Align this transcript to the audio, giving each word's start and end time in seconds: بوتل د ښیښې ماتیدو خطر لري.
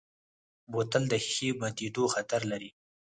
بوتل 0.71 1.03
د 1.09 1.13
ښیښې 1.25 1.49
ماتیدو 1.61 2.03
خطر 2.13 2.41
لري. 2.51 2.69